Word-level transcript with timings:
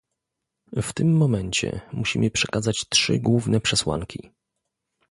W 0.81 0.93
tym 0.93 1.17
momencie 1.17 1.81
musimy 1.93 2.31
przekazać 2.31 2.85
trzy 2.89 3.19
główne 3.19 3.59
przesłanki 3.59 4.29